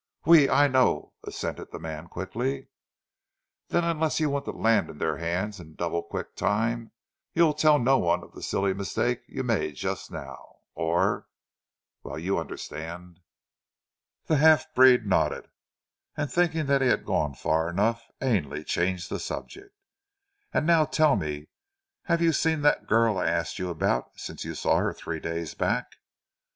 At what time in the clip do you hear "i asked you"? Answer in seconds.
23.19-23.69